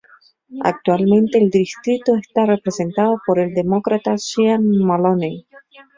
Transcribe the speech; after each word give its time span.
Actualmente 0.63 1.37
el 1.37 1.51
distrito 1.51 2.15
está 2.15 2.47
representado 2.47 3.21
por 3.23 3.37
el 3.37 3.53
Demócrata 3.53 4.17
Sean 4.17 4.67
Maloney. 4.79 5.45